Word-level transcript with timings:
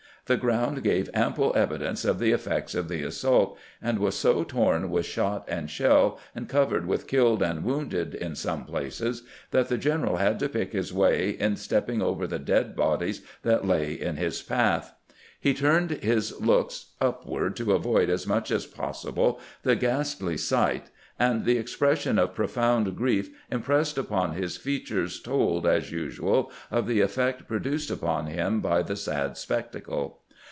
The 0.27 0.37
ground 0.37 0.83
gave 0.83 1.09
ample 1.13 1.51
evidence 1.57 2.05
of 2.05 2.17
the 2.17 2.31
effects 2.31 2.73
of 2.73 2.87
the 2.87 3.03
assault, 3.03 3.57
and 3.81 3.99
was 3.99 4.15
so 4.15 4.45
torn 4.45 4.89
with 4.89 5.05
shot 5.05 5.43
and 5.49 5.69
shell 5.69 6.19
and 6.33 6.47
covered 6.47 6.85
with 6.85 7.05
kiUed 7.05 7.41
and 7.41 7.65
wounded 7.65 8.15
in 8.15 8.35
some 8.35 8.63
places 8.63 9.23
that 9.49 9.67
the 9.67 9.77
general 9.77 10.17
had 10.17 10.39
to 10.39 10.47
pick 10.47 10.71
his 10.71 10.93
way 10.93 11.31
in 11.31 11.57
stepping 11.57 12.01
over 12.01 12.27
the 12.27 12.39
dead 12.39 12.77
bodies 12.77 13.23
that 13.41 13.67
lay 13.67 13.91
in 13.91 14.15
his 14.15 14.41
path. 14.41 14.93
He 15.37 15.53
turned 15.53 15.89
his 16.01 16.39
looks 16.39 16.91
upward 17.01 17.57
to 17.57 17.73
avoid 17.73 18.09
as 18.09 18.25
much 18.25 18.51
as 18.51 18.65
possible 18.65 19.37
the 19.63 19.75
ghastly 19.75 20.37
sight, 20.37 20.91
and 21.19 21.43
the 21.43 21.57
expression 21.57 22.17
of 22.17 22.33
pro 22.33 22.47
found 22.47 22.95
grief 22.95 23.29
impressed 23.51 23.97
upon 23.97 24.31
his 24.31 24.55
features 24.55 25.19
told, 25.19 25.67
as 25.67 25.91
usual, 25.91 26.49
of 26.71 26.87
the 26.87 27.01
effect 27.01 27.49
produced 27.49 27.91
upon 27.91 28.27
him 28.27 28.61
by 28.61 28.81
the 28.81 28.95
sad 28.95 29.37
spectacle. 29.37 30.19